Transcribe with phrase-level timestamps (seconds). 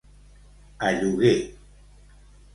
[0.87, 1.39] A lloguer.